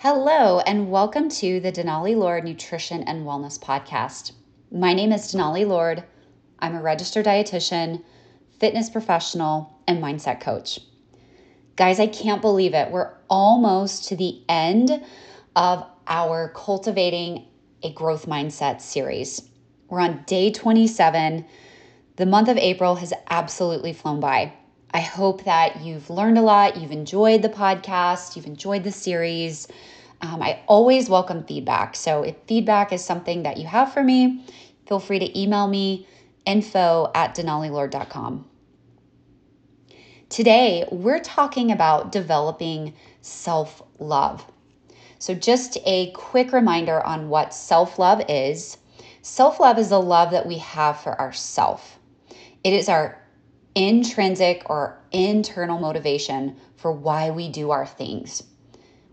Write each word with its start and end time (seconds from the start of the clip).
Hello, 0.00 0.60
and 0.60 0.90
welcome 0.90 1.30
to 1.30 1.58
the 1.58 1.72
Denali 1.72 2.14
Lord 2.14 2.44
Nutrition 2.44 3.02
and 3.04 3.24
Wellness 3.24 3.58
Podcast. 3.58 4.32
My 4.70 4.92
name 4.92 5.10
is 5.10 5.32
Denali 5.32 5.66
Lord. 5.66 6.04
I'm 6.58 6.74
a 6.74 6.82
registered 6.82 7.24
dietitian, 7.24 8.02
fitness 8.60 8.90
professional, 8.90 9.80
and 9.88 10.02
mindset 10.02 10.42
coach. 10.42 10.80
Guys, 11.76 11.98
I 11.98 12.08
can't 12.08 12.42
believe 12.42 12.74
it. 12.74 12.90
We're 12.90 13.14
almost 13.30 14.08
to 14.08 14.16
the 14.16 14.42
end 14.50 15.02
of 15.56 15.86
our 16.06 16.52
Cultivating 16.54 17.46
a 17.82 17.90
Growth 17.90 18.26
Mindset 18.26 18.82
series. 18.82 19.48
We're 19.88 20.00
on 20.00 20.24
day 20.26 20.50
27. 20.50 21.46
The 22.16 22.26
month 22.26 22.48
of 22.50 22.58
April 22.58 22.96
has 22.96 23.14
absolutely 23.30 23.94
flown 23.94 24.20
by. 24.20 24.52
I 24.96 25.00
hope 25.00 25.44
that 25.44 25.82
you've 25.82 26.08
learned 26.08 26.38
a 26.38 26.40
lot, 26.40 26.78
you've 26.78 26.90
enjoyed 26.90 27.42
the 27.42 27.50
podcast, 27.50 28.34
you've 28.34 28.46
enjoyed 28.46 28.82
the 28.82 28.90
series. 28.90 29.68
Um, 30.22 30.40
I 30.40 30.60
always 30.66 31.10
welcome 31.10 31.44
feedback. 31.44 31.94
So 31.94 32.22
if 32.22 32.34
feedback 32.46 32.94
is 32.94 33.04
something 33.04 33.42
that 33.42 33.58
you 33.58 33.66
have 33.66 33.92
for 33.92 34.02
me, 34.02 34.42
feel 34.86 34.98
free 34.98 35.18
to 35.18 35.38
email 35.38 35.68
me 35.68 36.08
info 36.46 37.10
at 37.14 37.34
denalilord.com. 37.34 38.48
Today, 40.30 40.88
we're 40.90 41.20
talking 41.20 41.72
about 41.72 42.10
developing 42.10 42.94
self 43.20 43.82
love. 43.98 44.50
So, 45.18 45.34
just 45.34 45.76
a 45.84 46.10
quick 46.12 46.54
reminder 46.54 47.04
on 47.04 47.28
what 47.28 47.52
self 47.52 47.98
love 47.98 48.22
is 48.30 48.78
self 49.20 49.60
love 49.60 49.78
is 49.78 49.90
the 49.90 50.00
love 50.00 50.30
that 50.30 50.46
we 50.46 50.56
have 50.56 50.98
for 50.98 51.20
ourself, 51.20 51.98
it 52.64 52.72
is 52.72 52.88
our 52.88 53.20
intrinsic 53.76 54.62
or 54.70 54.98
internal 55.12 55.78
motivation 55.78 56.56
for 56.76 56.90
why 56.90 57.30
we 57.30 57.50
do 57.50 57.70
our 57.70 57.86
things. 57.86 58.42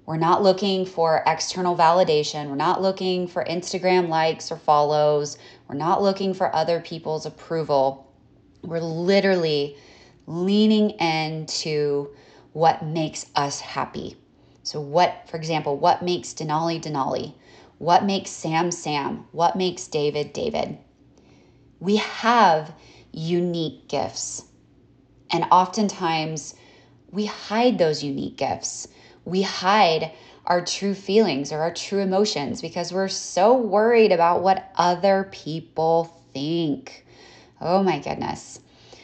We're 0.05 0.17
not 0.17 0.41
looking 0.41 0.85
for 0.85 1.21
external 1.27 1.75
validation. 1.75 2.49
We're 2.49 2.55
not 2.55 2.81
looking 2.81 3.27
for 3.27 3.43
Instagram 3.43 4.07
likes 4.07 4.51
or 4.51 4.57
follows. 4.57 5.37
We're 5.67 5.75
not 5.75 6.01
looking 6.01 6.33
for 6.33 6.53
other 6.55 6.79
people's 6.79 7.25
approval. 7.25 8.11
We're 8.61 8.79
literally 8.79 9.77
leaning 10.27 10.91
into 10.91 12.09
what 12.53 12.85
makes 12.85 13.25
us 13.35 13.59
happy. 13.59 14.15
So, 14.63 14.79
what, 14.79 15.27
for 15.27 15.35
example, 15.35 15.77
what 15.77 16.03
makes 16.03 16.33
Denali 16.33 16.81
Denali? 16.81 17.33
What 17.79 18.05
makes 18.05 18.29
Sam 18.29 18.71
Sam? 18.71 19.25
What 19.33 19.57
makes 19.57 19.87
David 19.87 20.31
David? 20.31 20.77
We 21.79 21.97
have 21.97 22.73
unique 23.11 23.87
gifts. 23.87 24.45
And 25.33 25.45
oftentimes 25.51 26.53
we 27.11 27.25
hide 27.25 27.79
those 27.79 28.03
unique 28.03 28.37
gifts. 28.37 28.87
We 29.25 29.41
hide 29.41 30.11
our 30.45 30.63
true 30.63 30.93
feelings 30.93 31.51
or 31.51 31.59
our 31.59 31.73
true 31.73 31.99
emotions 31.99 32.61
because 32.61 32.93
we're 32.93 33.07
so 33.07 33.57
worried 33.57 34.11
about 34.11 34.43
what 34.43 34.71
other 34.75 35.27
people 35.31 36.21
think. 36.33 37.05
Oh 37.59 37.81
my 37.81 37.97
goodness. 37.97 38.59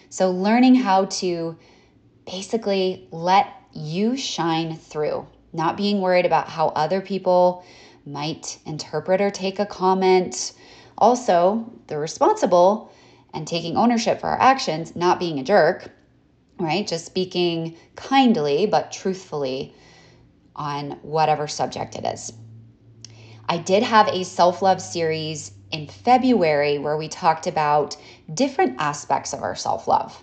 So, 0.09 0.29
learning 0.29 0.75
how 0.75 1.05
to 1.05 1.57
basically 2.25 3.07
let 3.11 3.51
you 3.73 4.15
shine 4.15 4.75
through, 4.75 5.25
not 5.51 5.77
being 5.77 5.99
worried 5.99 6.25
about 6.25 6.47
how 6.47 6.67
other 6.69 7.01
people 7.01 7.63
might 8.05 8.59
interpret 8.67 9.19
or 9.19 9.31
take 9.31 9.57
a 9.59 9.65
comment. 9.65 10.53
Also, 10.97 11.71
the 11.87 11.97
responsible 11.97 12.91
and 13.33 13.47
taking 13.47 13.77
ownership 13.77 14.19
for 14.19 14.27
our 14.27 14.39
actions, 14.39 14.95
not 14.95 15.19
being 15.19 15.39
a 15.39 15.43
jerk 15.43 15.91
right? 16.59 16.85
Just 16.85 17.05
speaking 17.05 17.77
kindly 17.95 18.65
but 18.65 18.91
truthfully 18.91 19.73
on 20.55 20.91
whatever 21.01 21.47
subject 21.47 21.95
it 21.95 22.05
is. 22.05 22.33
I 23.47 23.57
did 23.57 23.81
have 23.81 24.07
a 24.09 24.23
self 24.23 24.61
love 24.61 24.81
series 24.81 25.51
in 25.71 25.87
February 25.87 26.77
where 26.77 26.97
we 26.97 27.07
talked 27.07 27.47
about 27.47 27.97
different 28.31 28.75
aspects 28.79 29.33
of 29.33 29.41
our 29.41 29.55
self 29.55 29.87
love. 29.87 30.21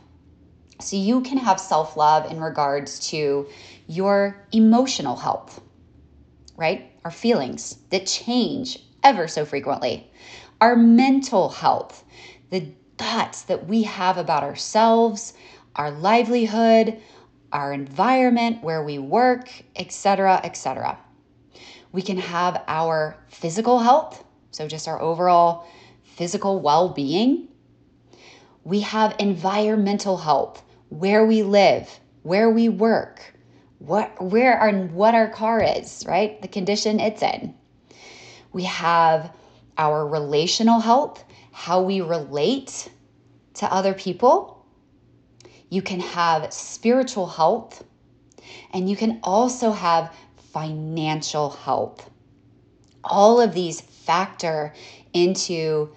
So 0.81 0.97
you 0.97 1.23
can 1.23 1.39
have 1.39 1.59
self 1.59 1.97
love 1.97 2.31
in 2.31 2.41
regards 2.41 3.09
to 3.11 3.49
your 3.89 4.37
emotional 4.53 5.17
health, 5.17 5.61
right? 6.57 6.93
Our 7.05 7.11
feelings 7.11 7.79
that 7.91 8.07
change 8.07 8.79
ever 9.03 9.27
so 9.27 9.45
frequently, 9.45 10.11
our 10.61 10.77
mental 10.77 11.49
health, 11.49 12.05
the 12.51 12.73
thoughts 12.99 13.43
that 13.43 13.67
we 13.67 13.85
have 13.85 14.19
about 14.19 14.43
ourselves, 14.43 15.33
our 15.77 15.91
livelihood, 15.91 17.01
our 17.53 17.73
environment, 17.73 18.63
where 18.63 18.83
we 18.83 18.99
work, 18.99 19.49
etc., 19.77 20.41
etc. 20.43 20.99
We 21.93 22.03
can 22.03 22.19
have 22.19 22.63
our 22.67 23.17
physical 23.29 23.79
health, 23.79 24.25
so 24.51 24.67
just 24.67 24.89
our 24.89 25.01
overall 25.01 25.67
physical 26.03 26.61
well 26.61 26.89
being. 26.89 27.49
We 28.65 28.81
have 28.81 29.15
environmental 29.19 30.17
health, 30.17 30.63
where 30.89 31.25
we 31.25 31.43
live, 31.43 32.01
where 32.23 32.51
we 32.51 32.69
work, 32.69 33.35
what 33.79 34.21
where 34.23 34.59
our 34.59 34.73
what 34.73 35.15
our 35.15 35.29
car 35.29 35.63
is, 35.63 36.05
right? 36.07 36.41
The 36.43 36.49
condition 36.49 36.99
it's 36.99 37.23
in. 37.23 37.55
We 38.53 38.65
have 38.65 39.33
our 39.79 40.07
relational 40.07 40.81
health, 40.81 41.23
how 41.53 41.83
we 41.83 42.01
relate 42.01 42.89
to 43.55 43.73
other 43.73 43.95
people 43.95 44.56
you 45.69 45.83
can 45.83 46.01
have 46.01 46.53
spiritual 46.53 47.27
health, 47.27 47.85
and 48.73 48.89
you 48.89 48.97
can 48.97 49.21
also 49.23 49.73
have 49.73 50.15
financial 50.53 51.51
health. 51.51 52.09
All 53.03 53.41
of 53.41 53.55
these 53.55 53.81
factor 53.81 54.75
into 55.13 55.93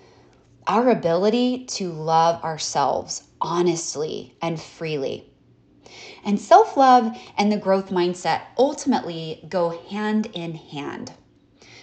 our 0.67 0.89
ability 0.89 1.65
to 1.65 1.91
love 1.91 2.43
ourselves 2.43 3.23
honestly 3.41 4.35
and 4.41 4.59
freely. 4.59 5.25
And 6.23 6.39
self 6.39 6.77
love 6.77 7.17
and 7.37 7.51
the 7.51 7.57
growth 7.57 7.89
mindset 7.89 8.41
ultimately 8.57 9.45
go 9.49 9.69
hand 9.89 10.27
in 10.33 10.53
hand. 10.55 11.13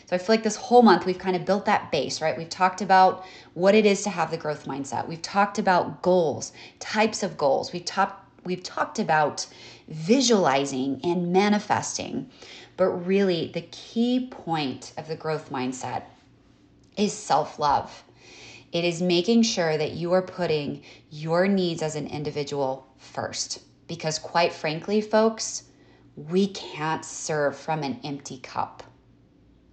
So 0.06 0.15
I 0.15 0.19
feel 0.21 0.34
like 0.34 0.44
this 0.44 0.55
whole 0.55 0.83
month 0.83 1.05
we've 1.05 1.19
kind 1.19 1.34
of 1.34 1.44
built 1.44 1.65
that 1.65 1.91
base, 1.91 2.22
right? 2.22 2.39
We've 2.39 2.49
talked 2.49 2.81
about 2.81 3.25
what 3.55 3.75
it 3.75 3.84
is 3.84 4.03
to 4.03 4.11
have 4.11 4.31
the 4.31 4.37
growth 4.37 4.65
mindset. 4.65 5.09
We've 5.09 5.21
talked 5.21 5.59
about 5.59 6.00
goals, 6.00 6.53
types 6.78 7.25
of 7.25 7.37
goals. 7.37 7.72
We've 7.72 7.84
talked 7.84 8.22
we've 8.44 8.62
talked 8.62 9.00
about 9.00 9.47
visualizing 9.89 11.00
and 11.03 11.33
manifesting. 11.33 12.31
But 12.77 12.91
really 12.91 13.50
the 13.53 13.62
key 13.72 14.28
point 14.31 14.93
of 14.97 15.09
the 15.09 15.17
growth 15.17 15.50
mindset 15.50 16.05
is 16.97 17.12
self-love. 17.12 18.05
It 18.71 18.84
is 18.84 19.03
making 19.03 19.43
sure 19.43 19.77
that 19.77 19.93
you 19.93 20.12
are 20.12 20.23
putting 20.23 20.83
your 21.11 21.49
needs 21.49 21.83
as 21.83 21.97
an 21.97 22.06
individual 22.06 22.87
first. 22.99 23.61
Because, 23.88 24.19
quite 24.19 24.53
frankly, 24.53 25.00
folks, 25.00 25.65
we 26.17 26.49
can't 26.49 27.05
serve 27.05 27.56
from 27.56 27.83
an 27.83 28.00
empty 28.05 28.38
cup 28.38 28.83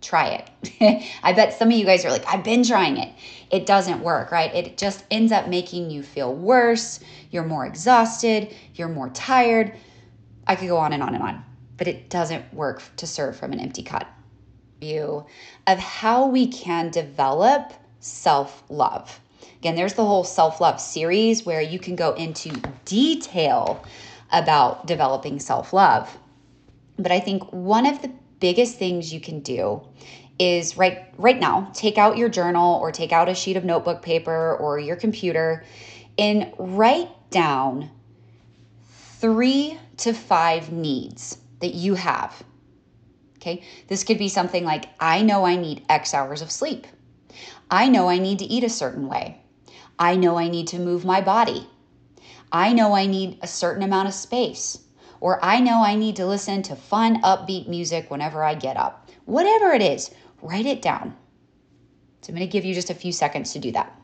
try 0.04 0.44
it. 0.62 1.04
I 1.24 1.34
bet 1.34 1.58
some 1.58 1.70
of 1.70 1.74
you 1.74 1.86
guys 1.86 2.06
are 2.06 2.12
like, 2.12 2.26
I've 2.28 2.44
been 2.44 2.64
trying 2.64 2.98
it. 2.98 3.14
It 3.50 3.66
doesn't 3.66 4.02
work, 4.02 4.32
right? 4.32 4.54
It 4.54 4.78
just 4.78 5.04
ends 5.10 5.32
up 5.32 5.48
making 5.48 5.90
you 5.90 6.04
feel 6.04 6.34
worse. 6.34 7.00
You're 7.32 7.44
more 7.44 7.66
exhausted. 7.66 8.54
You're 8.76 8.90
more 8.90 9.10
tired. 9.10 9.74
I 10.46 10.56
could 10.56 10.68
go 10.68 10.78
on 10.78 10.94
and 10.94 11.02
on 11.02 11.16
and 11.16 11.24
on, 11.24 11.44
but 11.78 11.88
it 11.88 12.10
doesn't 12.10 12.54
work 12.54 12.84
to 12.98 13.08
serve 13.08 13.36
from 13.38 13.54
an 13.54 13.60
empty 13.60 13.84
cup. 13.84 14.08
View 14.80 15.26
of 15.66 15.80
how 15.80 16.28
we 16.28 16.48
can 16.48 16.90
develop 16.92 17.74
self 18.00 18.64
love. 18.70 19.20
Again, 19.60 19.76
there's 19.76 19.94
the 19.94 20.06
whole 20.06 20.26
self 20.26 20.60
love 20.60 20.82
series 20.82 21.46
where 21.46 21.62
you 21.62 21.80
can 21.80 21.96
go 21.96 22.14
into 22.14 22.50
detail 22.84 23.86
about 24.32 24.86
developing 24.86 25.40
self 25.40 25.72
love. 25.72 26.18
But 26.98 27.12
I 27.12 27.20
think 27.20 27.44
one 27.54 27.86
of 27.86 28.02
the 28.02 28.12
biggest 28.44 28.78
things 28.78 29.14
you 29.14 29.22
can 29.22 29.40
do 29.40 29.82
is 30.38 30.76
right 30.76 31.14
right 31.18 31.40
now 31.40 31.72
take 31.74 31.98
out 31.98 32.18
your 32.18 32.28
journal 32.28 32.78
or 32.82 32.92
take 32.92 33.14
out 33.14 33.30
a 33.30 33.34
sheet 33.34 33.56
of 33.56 33.64
notebook 33.64 34.02
paper 34.02 34.58
or 34.58 34.78
your 34.78 34.98
computer 34.98 35.64
and 36.18 36.52
write 36.58 37.08
down 37.30 37.90
3 39.22 39.80
to 39.96 40.12
5 40.12 40.74
needs 40.74 41.38
that 41.62 41.74
you 41.74 41.94
have. 41.94 42.44
Okay? 43.38 43.64
This 43.88 44.04
could 44.04 44.18
be 44.18 44.28
something 44.28 44.66
like 44.66 44.90
I 45.00 45.22
know 45.22 45.46
I 45.46 45.56
need 45.56 45.86
X 45.88 46.14
hours 46.14 46.42
of 46.42 46.52
sleep. 46.52 46.86
I 47.72 47.88
know 47.88 48.10
I 48.10 48.20
need 48.20 48.40
to 48.40 48.46
eat 48.46 48.66
a 48.66 48.70
certain 48.70 49.08
way. 49.08 49.40
I 49.98 50.18
know 50.18 50.38
I 50.38 50.50
need 50.50 50.68
to 50.68 50.80
move 50.80 51.06
my 51.06 51.22
body. 51.22 51.66
I 52.52 52.74
know 52.74 52.94
I 52.94 53.06
need 53.06 53.40
a 53.42 53.48
certain 53.48 53.84
amount 53.84 54.10
of 54.10 54.14
space 54.14 54.83
or 55.24 55.40
I 55.42 55.62
know 55.62 55.82
I 55.82 55.96
need 55.96 56.18
to 56.18 56.26
listen 56.26 56.64
to 56.64 56.76
fun, 56.76 57.22
upbeat 57.22 57.70
music 57.70 58.12
whenever 58.12 58.44
I 58.44 58.56
get 58.56 58.76
up. 58.76 59.10
Whatever 59.24 59.72
it 59.72 59.82
is, 59.82 60.12
write 60.42 60.66
it 60.66 60.82
down. 60.82 61.16
So 62.22 62.30
I'm 62.30 62.36
going 62.36 62.46
to 62.46 62.52
give 62.52 62.66
you 62.66 62.74
just 62.74 62.90
a 62.90 62.94
few 62.94 63.14
seconds 63.14 63.54
to 63.54 63.60
do 63.60 63.72
that. 63.72 63.98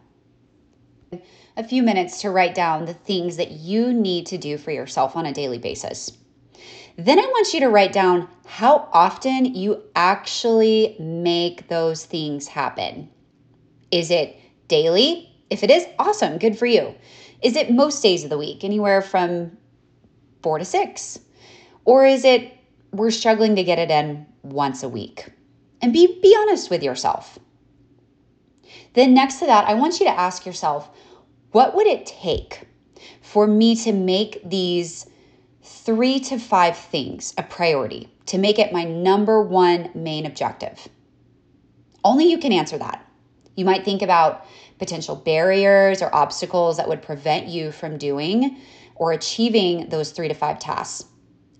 A 1.57 1.63
few 1.65 1.83
minutes 1.83 2.21
to 2.21 2.29
write 2.29 2.55
down 2.55 2.85
the 2.85 2.93
things 2.93 3.35
that 3.35 3.51
you 3.51 3.91
need 3.91 4.27
to 4.27 4.37
do 4.37 4.57
for 4.57 4.71
yourself 4.71 5.17
on 5.17 5.25
a 5.25 5.33
daily 5.33 5.57
basis. 5.57 6.17
Then 6.95 7.19
I 7.19 7.23
want 7.23 7.53
you 7.53 7.59
to 7.59 7.69
write 7.69 7.91
down 7.91 8.29
how 8.45 8.87
often 8.93 9.43
you 9.43 9.83
actually 9.97 10.95
make 11.01 11.67
those 11.67 12.05
things 12.05 12.47
happen. 12.47 13.09
Is 13.91 14.09
it 14.09 14.39
daily? 14.69 15.29
If 15.49 15.63
it 15.63 15.69
is, 15.69 15.85
awesome, 15.99 16.37
good 16.37 16.57
for 16.57 16.65
you. 16.65 16.95
Is 17.43 17.57
it 17.57 17.73
most 17.73 18.01
days 18.01 18.23
of 18.23 18.29
the 18.29 18.37
week, 18.37 18.63
anywhere 18.63 19.01
from 19.01 19.57
four 20.41 20.59
to 20.59 20.65
six? 20.65 21.19
Or 21.85 22.05
is 22.05 22.25
it 22.25 22.53
we're 22.91 23.11
struggling 23.11 23.55
to 23.55 23.63
get 23.63 23.79
it 23.79 23.91
in 23.91 24.25
once 24.43 24.83
a 24.83 24.89
week? 24.89 25.31
And 25.81 25.93
be, 25.93 26.19
be 26.21 26.35
honest 26.39 26.69
with 26.69 26.83
yourself. 26.83 27.39
Then, 28.93 29.13
next 29.13 29.39
to 29.39 29.45
that, 29.45 29.65
I 29.65 29.75
want 29.75 29.99
you 29.99 30.05
to 30.05 30.19
ask 30.19 30.45
yourself 30.45 30.89
what 31.51 31.75
would 31.75 31.87
it 31.87 32.05
take 32.05 32.67
for 33.21 33.47
me 33.47 33.75
to 33.77 33.91
make 33.91 34.41
these 34.47 35.07
three 35.63 36.19
to 36.19 36.37
five 36.37 36.77
things 36.77 37.33
a 37.37 37.43
priority, 37.43 38.09
to 38.27 38.37
make 38.37 38.59
it 38.59 38.73
my 38.73 38.83
number 38.83 39.41
one 39.41 39.89
main 39.95 40.25
objective? 40.25 40.87
Only 42.03 42.29
you 42.29 42.37
can 42.37 42.51
answer 42.51 42.77
that. 42.77 43.05
You 43.55 43.65
might 43.65 43.83
think 43.83 44.01
about 44.01 44.45
potential 44.77 45.15
barriers 45.15 46.01
or 46.01 46.13
obstacles 46.15 46.77
that 46.77 46.87
would 46.87 47.01
prevent 47.01 47.47
you 47.47 47.71
from 47.71 47.97
doing 47.97 48.57
or 48.99 49.13
achieving 49.13 49.89
those 49.89 50.11
three 50.11 50.27
to 50.27 50.35
five 50.35 50.59
tasks. 50.59 51.09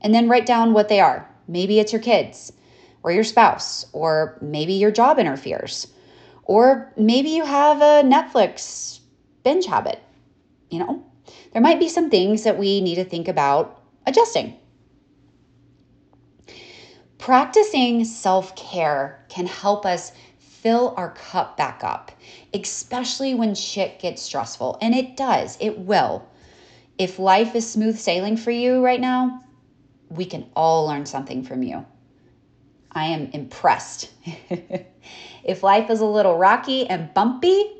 And 0.02 0.14
then 0.14 0.30
write 0.30 0.46
down 0.46 0.74
what 0.74 0.90
they 0.90 1.00
are. 1.00 1.28
Maybe 1.48 1.80
it's 1.80 1.92
your 1.92 2.02
kids 2.02 2.54
or 3.02 3.12
your 3.12 3.24
spouse, 3.24 3.86
or 3.94 4.38
maybe 4.42 4.74
your 4.74 4.92
job 4.92 5.18
interferes, 5.20 5.88
or 6.44 6.92
maybe 6.98 7.30
you 7.30 7.46
have 7.46 7.78
a 7.78 8.08
Netflix 8.08 9.00
binge 9.44 9.66
habit. 9.66 10.02
You 10.70 10.80
know, 10.80 11.06
there 11.54 11.62
might 11.62 11.80
be 11.80 11.88
some 11.88 12.10
things 12.10 12.44
that 12.44 12.58
we 12.58 12.82
need 12.82 12.96
to 12.96 13.06
think 13.06 13.28
about 13.28 13.82
adjusting. 14.06 14.58
Practicing 17.18 18.04
self 18.04 18.56
care 18.56 19.26
can 19.30 19.46
help 19.46 19.86
us 19.86 20.12
fill 20.38 20.94
our 20.98 21.12
cup 21.12 21.56
back 21.56 21.84
up, 21.84 22.12
especially 22.54 23.34
when 23.34 23.56
shit 23.56 24.00
gets 24.00 24.22
stressful. 24.22 24.78
And 24.82 24.94
it 24.94 25.16
does, 25.16 25.58
it 25.62 25.80
will. 25.80 26.29
If 27.00 27.18
life 27.18 27.56
is 27.56 27.68
smooth 27.68 27.98
sailing 27.98 28.36
for 28.36 28.52
you 28.52 28.84
right 28.84 29.00
now, 29.00 29.46
we 30.10 30.26
can 30.26 30.50
all 30.54 30.86
learn 30.86 31.06
something 31.06 31.44
from 31.44 31.64
you. 31.64 31.86
I 32.92 33.06
am 33.06 33.30
impressed. 33.32 34.12
if 35.46 35.64
life 35.64 35.90
is 35.90 36.02
a 36.02 36.06
little 36.06 36.38
rocky 36.38 36.88
and 36.88 37.14
bumpy, 37.14 37.72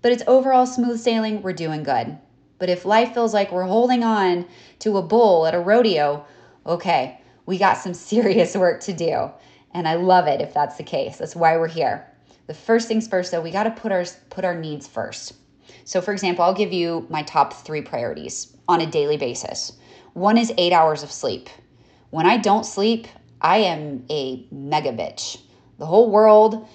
but 0.00 0.10
it's 0.10 0.22
overall 0.26 0.64
smooth 0.64 0.98
sailing, 0.98 1.42
we're 1.42 1.52
doing 1.52 1.82
good. 1.82 2.16
But 2.58 2.70
if 2.70 2.86
life 2.86 3.12
feels 3.12 3.34
like 3.34 3.52
we're 3.52 3.64
holding 3.64 4.02
on 4.02 4.46
to 4.78 4.96
a 4.96 5.02
bull 5.02 5.46
at 5.46 5.54
a 5.54 5.60
rodeo, 5.60 6.24
okay, 6.64 7.20
we 7.44 7.58
got 7.58 7.76
some 7.76 7.92
serious 8.12 8.56
work 8.56 8.80
to 8.84 8.94
do. 8.94 9.30
And 9.74 9.86
I 9.86 9.96
love 9.96 10.28
it 10.28 10.40
if 10.40 10.54
that's 10.54 10.78
the 10.78 10.82
case. 10.82 11.18
That's 11.18 11.36
why 11.36 11.58
we're 11.58 11.68
here. 11.68 12.10
The 12.46 12.54
first 12.54 12.88
things 12.88 13.06
first 13.06 13.32
though, 13.32 13.42
we 13.42 13.50
got 13.50 13.64
to 13.64 13.70
put 13.70 13.92
our 13.92 14.06
put 14.30 14.46
our 14.46 14.58
needs 14.58 14.86
first. 14.86 15.34
So 15.84 16.00
for 16.00 16.12
example, 16.12 16.44
I'll 16.44 16.54
give 16.54 16.72
you 16.72 17.06
my 17.10 17.22
top 17.22 17.52
3 17.52 17.82
priorities 17.82 18.56
on 18.68 18.80
a 18.80 18.86
daily 18.86 19.16
basis. 19.16 19.72
One 20.14 20.38
is 20.38 20.52
8 20.56 20.72
hours 20.72 21.02
of 21.02 21.12
sleep. 21.12 21.48
When 22.10 22.26
I 22.26 22.36
don't 22.36 22.64
sleep, 22.64 23.06
I 23.40 23.58
am 23.58 24.04
a 24.10 24.46
mega 24.50 24.92
bitch. 24.92 25.40
The 25.78 25.86
whole 25.86 26.10
world, 26.10 26.66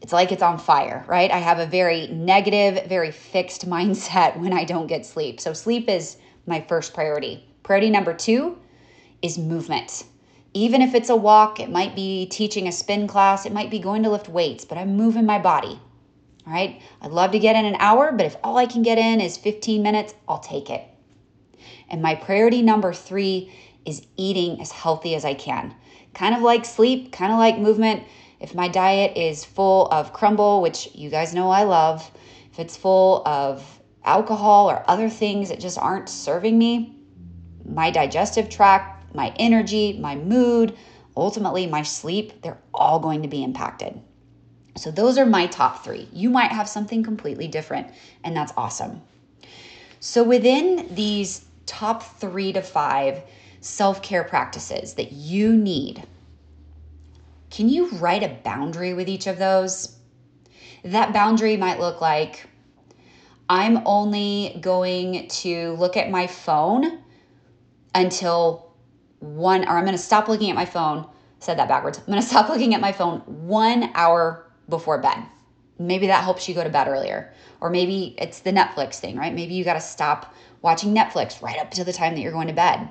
it's 0.00 0.12
like 0.12 0.32
it's 0.32 0.42
on 0.42 0.58
fire, 0.58 1.04
right? 1.06 1.30
I 1.30 1.38
have 1.38 1.58
a 1.58 1.66
very 1.66 2.06
negative, 2.08 2.86
very 2.86 3.10
fixed 3.10 3.68
mindset 3.74 4.38
when 4.38 4.52
I 4.52 4.64
don't 4.64 4.86
get 4.86 5.04
sleep. 5.04 5.40
So, 5.40 5.52
sleep 5.52 5.88
is 5.88 6.16
my 6.46 6.60
first 6.62 6.94
priority. 6.94 7.44
Priority 7.62 7.90
number 7.90 8.14
two 8.14 8.58
is 9.20 9.36
movement. 9.36 10.04
Even 10.54 10.80
if 10.80 10.94
it's 10.94 11.10
a 11.10 11.16
walk, 11.16 11.60
it 11.60 11.70
might 11.70 11.94
be 11.94 12.26
teaching 12.26 12.66
a 12.66 12.72
spin 12.72 13.06
class, 13.06 13.44
it 13.44 13.52
might 13.52 13.70
be 13.70 13.78
going 13.78 14.02
to 14.04 14.10
lift 14.10 14.28
weights, 14.28 14.64
but 14.64 14.78
I'm 14.78 14.96
moving 14.96 15.26
my 15.26 15.38
body. 15.38 15.78
All 16.48 16.54
right. 16.54 16.80
I'd 17.02 17.10
love 17.10 17.32
to 17.32 17.38
get 17.38 17.56
in 17.56 17.66
an 17.66 17.76
hour, 17.78 18.10
but 18.10 18.24
if 18.24 18.36
all 18.42 18.56
I 18.56 18.64
can 18.64 18.82
get 18.82 18.96
in 18.96 19.20
is 19.20 19.36
15 19.36 19.82
minutes, 19.82 20.14
I'll 20.26 20.38
take 20.38 20.70
it. 20.70 20.82
And 21.90 22.00
my 22.00 22.14
priority 22.14 22.62
number 22.62 22.94
three 22.94 23.52
is 23.84 24.06
eating 24.16 24.58
as 24.62 24.72
healthy 24.72 25.14
as 25.14 25.26
I 25.26 25.34
can 25.34 25.74
kind 26.14 26.34
of 26.34 26.42
like 26.42 26.64
sleep, 26.64 27.12
kind 27.12 27.32
of 27.32 27.38
like 27.38 27.58
movement. 27.58 28.02
If 28.40 28.54
my 28.54 28.68
diet 28.68 29.16
is 29.16 29.44
full 29.44 29.86
of 29.88 30.12
crumble, 30.12 30.62
which 30.62 30.88
you 30.94 31.10
guys 31.10 31.34
know 31.34 31.50
I 31.50 31.64
love, 31.64 32.10
if 32.50 32.58
it's 32.58 32.76
full 32.76 33.22
of 33.26 33.64
alcohol 34.04 34.70
or 34.70 34.84
other 34.88 35.10
things 35.10 35.48
that 35.50 35.60
just 35.60 35.78
aren't 35.78 36.08
serving 36.08 36.58
me, 36.58 36.96
my 37.64 37.90
digestive 37.90 38.48
tract, 38.48 39.14
my 39.14 39.32
energy, 39.36 39.98
my 40.00 40.16
mood, 40.16 40.76
ultimately 41.16 41.66
my 41.66 41.82
sleep, 41.82 42.42
they're 42.42 42.58
all 42.72 42.98
going 43.00 43.22
to 43.22 43.28
be 43.28 43.44
impacted. 43.44 44.00
So, 44.78 44.92
those 44.92 45.18
are 45.18 45.26
my 45.26 45.46
top 45.46 45.84
three. 45.84 46.08
You 46.12 46.30
might 46.30 46.52
have 46.52 46.68
something 46.68 47.02
completely 47.02 47.48
different, 47.48 47.88
and 48.22 48.36
that's 48.36 48.52
awesome. 48.56 49.02
So, 49.98 50.22
within 50.22 50.94
these 50.94 51.44
top 51.66 52.02
three 52.02 52.52
to 52.52 52.62
five 52.62 53.22
self 53.60 54.02
care 54.02 54.22
practices 54.22 54.94
that 54.94 55.10
you 55.10 55.56
need, 55.56 56.04
can 57.50 57.68
you 57.68 57.88
write 57.90 58.22
a 58.22 58.28
boundary 58.28 58.94
with 58.94 59.08
each 59.08 59.26
of 59.26 59.38
those? 59.38 59.96
That 60.84 61.12
boundary 61.12 61.56
might 61.56 61.80
look 61.80 62.00
like 62.00 62.46
I'm 63.48 63.82
only 63.84 64.58
going 64.60 65.26
to 65.28 65.72
look 65.72 65.96
at 65.96 66.08
my 66.08 66.28
phone 66.28 67.02
until 67.94 68.72
one, 69.18 69.64
or 69.64 69.76
I'm 69.76 69.84
going 69.84 69.96
to 69.96 70.02
stop 70.02 70.28
looking 70.28 70.50
at 70.50 70.56
my 70.56 70.66
phone. 70.66 71.08
Said 71.40 71.58
that 71.58 71.68
backwards. 71.68 71.98
I'm 71.98 72.06
going 72.06 72.20
to 72.22 72.26
stop 72.26 72.48
looking 72.48 72.74
at 72.74 72.80
my 72.80 72.92
phone 72.92 73.20
one 73.20 73.90
hour 73.94 74.44
before 74.68 74.98
bed. 75.00 75.24
Maybe 75.78 76.08
that 76.08 76.24
helps 76.24 76.48
you 76.48 76.54
go 76.54 76.64
to 76.64 76.70
bed 76.70 76.88
earlier. 76.88 77.32
Or 77.60 77.70
maybe 77.70 78.14
it's 78.18 78.40
the 78.40 78.52
Netflix 78.52 78.96
thing, 78.96 79.16
right? 79.16 79.34
Maybe 79.34 79.54
you 79.54 79.64
got 79.64 79.74
to 79.74 79.80
stop 79.80 80.34
watching 80.62 80.94
Netflix 80.94 81.40
right 81.40 81.58
up 81.58 81.70
to 81.72 81.84
the 81.84 81.92
time 81.92 82.14
that 82.14 82.20
you're 82.20 82.32
going 82.32 82.48
to 82.48 82.54
bed. 82.54 82.88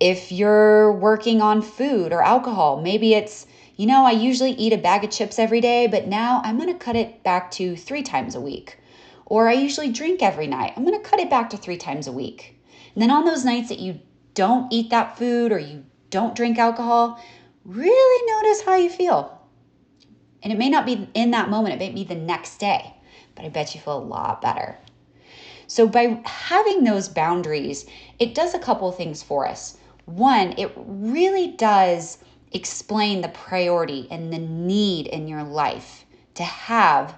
If 0.00 0.32
you're 0.32 0.92
working 0.92 1.40
on 1.40 1.62
food 1.62 2.12
or 2.12 2.22
alcohol, 2.22 2.80
maybe 2.82 3.14
it's, 3.14 3.46
you 3.76 3.86
know, 3.86 4.04
I 4.04 4.12
usually 4.12 4.52
eat 4.52 4.72
a 4.72 4.78
bag 4.78 5.04
of 5.04 5.10
chips 5.10 5.38
every 5.38 5.60
day, 5.60 5.86
but 5.86 6.08
now 6.08 6.40
I'm 6.44 6.58
going 6.58 6.72
to 6.72 6.78
cut 6.78 6.96
it 6.96 7.22
back 7.22 7.50
to 7.52 7.76
three 7.76 8.02
times 8.02 8.34
a 8.34 8.40
week. 8.40 8.78
Or 9.26 9.48
I 9.48 9.52
usually 9.52 9.92
drink 9.92 10.22
every 10.22 10.46
night. 10.46 10.72
I'm 10.76 10.84
going 10.84 11.00
to 11.00 11.08
cut 11.08 11.20
it 11.20 11.30
back 11.30 11.50
to 11.50 11.56
three 11.56 11.76
times 11.76 12.06
a 12.06 12.12
week. 12.12 12.58
And 12.94 13.02
then 13.02 13.10
on 13.10 13.24
those 13.24 13.44
nights 13.44 13.68
that 13.68 13.78
you 13.78 14.00
don't 14.34 14.72
eat 14.72 14.90
that 14.90 15.16
food 15.16 15.52
or 15.52 15.58
you 15.58 15.84
don't 16.10 16.34
drink 16.34 16.58
alcohol, 16.58 17.22
really 17.64 18.32
notice 18.32 18.62
how 18.62 18.76
you 18.76 18.90
feel. 18.90 19.41
And 20.42 20.52
it 20.52 20.58
may 20.58 20.68
not 20.68 20.86
be 20.86 21.08
in 21.14 21.30
that 21.30 21.50
moment, 21.50 21.74
it 21.74 21.78
may 21.78 21.90
be 21.90 22.04
the 22.04 22.14
next 22.14 22.58
day, 22.58 22.94
but 23.34 23.44
I 23.44 23.48
bet 23.48 23.74
you 23.74 23.80
feel 23.80 23.98
a 23.98 24.04
lot 24.04 24.42
better. 24.42 24.76
So, 25.66 25.86
by 25.86 26.20
having 26.26 26.84
those 26.84 27.08
boundaries, 27.08 27.86
it 28.18 28.34
does 28.34 28.52
a 28.52 28.58
couple 28.58 28.90
things 28.92 29.22
for 29.22 29.46
us. 29.46 29.78
One, 30.04 30.54
it 30.58 30.72
really 30.76 31.52
does 31.52 32.18
explain 32.52 33.20
the 33.20 33.28
priority 33.28 34.08
and 34.10 34.32
the 34.32 34.38
need 34.38 35.06
in 35.06 35.28
your 35.28 35.44
life 35.44 36.04
to 36.34 36.42
have 36.42 37.14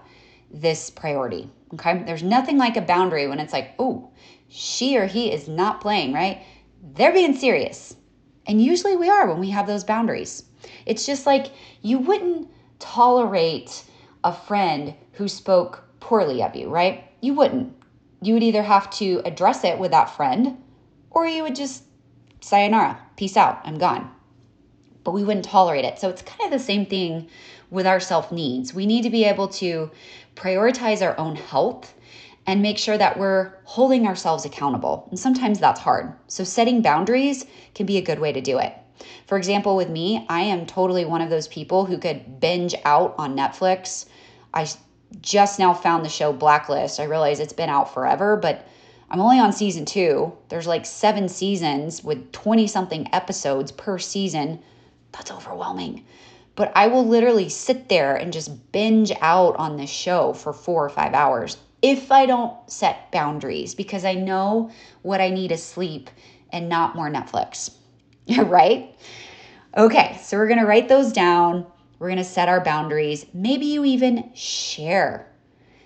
this 0.51 0.91
priority. 0.91 1.51
Okay. 1.75 2.03
There's 2.07 2.23
nothing 2.23 2.59
like 2.59 2.77
a 2.77 2.83
boundary 2.83 3.27
when 3.27 3.41
it's 3.41 3.53
like, 3.53 3.75
oh, 3.79 4.11
she 4.49 4.97
or 4.97 5.07
he 5.07 5.33
is 5.33 5.49
not 5.49 5.81
playing, 5.81 6.13
right? 6.13 6.45
They're 6.95 7.13
being 7.13 7.35
serious. 7.35 7.97
And 8.47 8.63
usually 8.63 8.97
we 8.97 9.09
are 9.09 9.29
when 9.29 9.41
we 9.41 9.51
have 9.51 9.67
those 9.67 9.85
boundaries. 9.85 10.45
It's 10.87 11.07
just 11.07 11.27
like 11.27 11.47
you 11.83 11.99
wouldn't 11.99 12.49
tolerate 12.85 13.85
a 14.23 14.33
friend 14.33 14.95
who 15.13 15.27
spoke 15.27 15.85
poorly 16.01 16.43
of 16.43 16.55
you, 16.55 16.69
right? 16.69 17.11
You 17.21 17.35
wouldn't. 17.35 17.75
You 18.21 18.35
would 18.35 18.43
either 18.43 18.63
have 18.63 18.91
to 18.99 19.23
address 19.25 19.65
it 19.65 19.79
with 19.79 19.91
that 19.93 20.11
friend 20.11 20.63
or 21.11 21.27
you 21.27 21.43
would 21.43 21.55
just 21.55 21.85
sayonara, 22.41 22.99
peace 23.17 23.37
out, 23.37 23.61
I'm 23.65 23.79
gone. 23.79 24.11
But 25.03 25.13
we 25.13 25.25
wouldn't 25.25 25.47
tolerate 25.47 25.85
it. 25.85 25.99
So 25.99 26.09
it's 26.11 26.23
kind 26.23 26.53
of 26.53 26.59
the 26.59 26.65
same 26.65 26.85
thing 26.85 27.29
with 27.71 27.87
our 27.87 28.01
self 28.01 28.31
needs. 28.31 28.75
We 28.75 28.87
need 28.87 29.03
to 29.03 29.11
be 29.11 29.25
able 29.25 29.49
to 29.49 29.91
prioritize 30.37 31.03
our 31.03 31.19
own 31.19 31.37
health 31.37 31.94
and 32.47 32.61
make 32.61 32.79
sure 32.79 32.99
that 32.99 33.19
we're 33.19 33.53
holding 33.65 34.07
ourselves 34.07 34.45
accountable. 34.45 35.07
And 35.11 35.19
sometimes 35.19 35.59
that's 35.59 35.81
hard. 35.81 36.13
So 36.29 36.45
setting 36.45 36.83
boundaries 36.83 37.47
can 37.75 37.87
be 37.87 37.97
a 37.97 38.03
good 38.03 38.19
way 38.19 38.33
to 38.33 38.41
do 38.41 38.59
it. 38.59 38.75
For 39.27 39.39
example, 39.39 39.77
with 39.77 39.89
me, 39.89 40.27
I 40.29 40.41
am 40.43 40.67
totally 40.67 41.05
one 41.05 41.21
of 41.21 41.31
those 41.31 41.49
people 41.49 41.87
who 41.87 41.99
could 41.99 42.41
binge 42.41 42.75
out 42.85 43.15
on 43.19 43.37
Netflix. 43.37 44.07
I 44.53 44.69
just 45.21 45.59
now 45.59 45.73
found 45.75 46.05
the 46.05 46.11
show 46.11 46.33
Blacklist. 46.33 47.01
I 47.01 47.05
realize 47.05 47.41
it's 47.41 47.53
been 47.53 47.71
out 47.71 47.93
forever, 47.93 48.37
but 48.37 48.67
I'm 49.11 49.21
only 49.21 49.39
on 49.39 49.53
season 49.53 49.85
two. 49.85 50.33
There's 50.49 50.67
like 50.67 50.87
seven 50.87 51.29
seasons 51.29 52.05
with 52.05 52.33
20 52.33 52.67
something 52.67 53.09
episodes 53.13 53.73
per 53.73 53.99
season. 53.99 54.61
That's 55.13 55.31
overwhelming. 55.31 56.05
But 56.57 56.73
I 56.77 56.87
will 56.87 57.07
literally 57.07 57.49
sit 57.49 57.89
there 57.89 58.15
and 58.15 58.33
just 58.33 58.73
binge 58.73 59.13
out 59.21 59.57
on 59.57 59.77
this 59.77 59.91
show 59.91 60.33
for 60.33 60.53
four 60.53 60.85
or 60.85 60.89
five 60.89 61.15
hours 61.15 61.57
if 61.85 62.11
I 62.11 62.25
don't 62.25 62.57
set 62.71 63.13
boundaries 63.13 63.75
because 63.75 64.07
I 64.07 64.15
know 64.15 64.71
what 65.03 65.21
I 65.21 65.29
need 65.29 65.53
is 65.53 65.63
sleep 65.63 66.09
and 66.51 66.67
not 66.67 66.97
more 66.97 67.11
Netflix. 67.11 67.73
right? 68.39 68.97
Okay, 69.77 70.19
so 70.23 70.39
we're 70.39 70.49
gonna 70.49 70.65
write 70.65 70.89
those 70.89 71.13
down. 71.13 71.67
We're 71.99 72.09
gonna 72.09 72.25
set 72.25 72.49
our 72.49 72.65
boundaries. 72.65 73.27
Maybe 73.35 73.67
you 73.67 73.85
even 73.85 74.33
share 74.35 75.31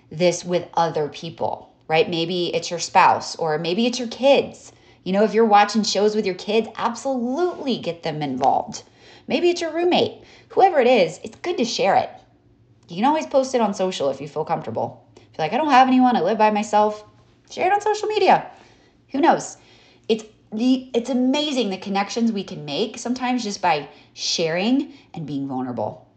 this 0.09 0.45
with 0.45 0.69
other 0.73 1.09
people, 1.09 1.75
right? 1.89 2.09
Maybe 2.09 2.55
it's 2.55 2.69
your 2.69 2.79
spouse 2.79 3.35
or 3.35 3.57
maybe 3.57 3.85
it's 3.85 3.99
your 3.99 4.07
kids. 4.07 4.71
You 5.03 5.11
know, 5.11 5.25
if 5.25 5.33
you're 5.33 5.43
watching 5.43 5.83
shows 5.83 6.15
with 6.15 6.25
your 6.25 6.35
kids, 6.35 6.69
absolutely 6.77 7.77
get 7.77 8.03
them 8.03 8.21
involved. 8.21 8.83
Maybe 9.27 9.49
it's 9.49 9.59
your 9.59 9.73
roommate. 9.73 10.23
Whoever 10.49 10.79
it 10.79 10.87
is, 10.87 11.19
it's 11.25 11.35
good 11.39 11.57
to 11.57 11.65
share 11.65 11.95
it. 11.95 12.09
You 12.87 12.95
can 12.95 13.05
always 13.05 13.27
post 13.27 13.53
it 13.53 13.59
on 13.59 13.73
social 13.73 14.09
if 14.09 14.21
you 14.21 14.29
feel 14.29 14.45
comfortable. 14.45 15.08
Like, 15.39 15.53
I 15.53 15.57
don't 15.57 15.71
have 15.71 15.87
anyone, 15.87 16.15
I 16.15 16.21
live 16.21 16.37
by 16.37 16.51
myself, 16.51 17.03
share 17.49 17.67
it 17.67 17.73
on 17.73 17.81
social 17.81 18.07
media. 18.07 18.51
Who 19.11 19.21
knows? 19.21 19.57
It's 20.07 20.25
the 20.51 20.89
it's 20.93 21.09
amazing 21.09 21.69
the 21.69 21.77
connections 21.77 22.31
we 22.31 22.43
can 22.43 22.65
make 22.65 22.97
sometimes 22.97 23.43
just 23.43 23.61
by 23.61 23.87
sharing 24.13 24.93
and 25.13 25.25
being 25.25 25.47
vulnerable. 25.47 26.07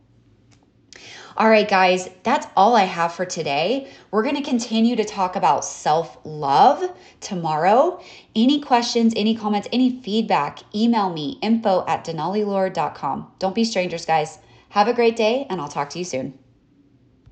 All 1.34 1.48
right, 1.48 1.68
guys, 1.68 2.10
that's 2.24 2.46
all 2.56 2.76
I 2.76 2.84
have 2.84 3.14
for 3.14 3.24
today. 3.24 3.90
We're 4.10 4.22
going 4.22 4.36
to 4.36 4.42
continue 4.42 4.96
to 4.96 5.04
talk 5.04 5.34
about 5.34 5.64
self 5.64 6.18
love 6.24 6.84
tomorrow. 7.20 8.02
Any 8.36 8.60
questions, 8.60 9.14
any 9.16 9.34
comments, 9.34 9.68
any 9.72 10.02
feedback, 10.02 10.58
email 10.74 11.10
me 11.10 11.38
info 11.40 11.84
at 11.86 12.04
denalilord.com. 12.04 13.32
Don't 13.38 13.54
be 13.54 13.64
strangers, 13.64 14.04
guys. 14.04 14.40
Have 14.70 14.88
a 14.88 14.94
great 14.94 15.16
day, 15.16 15.46
and 15.48 15.60
I'll 15.60 15.68
talk 15.68 15.90
to 15.90 15.98
you 15.98 16.04
soon. 16.04 16.38